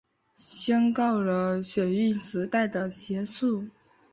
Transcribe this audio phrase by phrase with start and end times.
[0.35, 3.67] 宣告了水运时代的结束